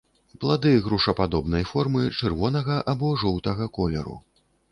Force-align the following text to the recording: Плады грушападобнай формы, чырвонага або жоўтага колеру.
Плады 0.43 0.69
грушападобнай 0.85 1.67
формы, 1.73 2.01
чырвонага 2.21 2.79
або 2.93 3.13
жоўтага 3.25 3.71
колеру. 3.79 4.19